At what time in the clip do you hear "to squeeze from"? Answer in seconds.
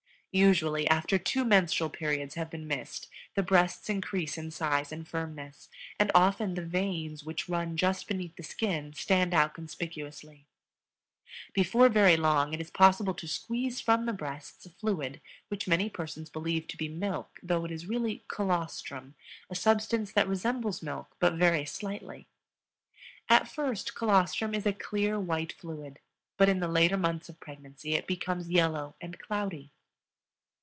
13.15-14.05